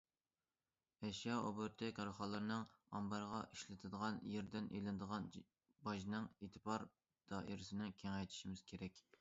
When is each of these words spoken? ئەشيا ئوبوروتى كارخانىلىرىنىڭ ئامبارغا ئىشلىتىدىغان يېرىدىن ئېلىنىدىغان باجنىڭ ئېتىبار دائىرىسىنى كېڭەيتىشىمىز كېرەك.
ئەشيا 1.07 1.33
ئوبوروتى 1.41 1.89
كارخانىلىرىنىڭ 1.99 2.63
ئامبارغا 2.99 3.43
ئىشلىتىدىغان 3.57 4.17
يېرىدىن 4.31 4.71
ئېلىنىدىغان 4.79 5.29
باجنىڭ 5.89 6.29
ئېتىبار 6.47 6.91
دائىرىسىنى 7.35 7.93
كېڭەيتىشىمىز 8.03 8.69
كېرەك. 8.73 9.09